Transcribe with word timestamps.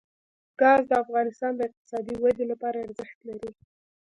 ګاز 0.59 0.81
د 0.89 0.91
افغانستان 1.03 1.51
د 1.55 1.59
اقتصادي 1.67 2.15
ودې 2.21 2.45
لپاره 2.51 2.77
ارزښت 2.85 3.19
لري. 3.29 3.51